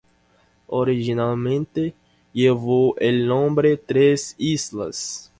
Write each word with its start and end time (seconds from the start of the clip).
Originalmente 0.65 1.93
llevó 2.33 2.97
el 2.97 3.27
nombre 3.27 3.69
de 3.69 3.77
"Tres 3.77 4.33
Islas". 4.39 5.29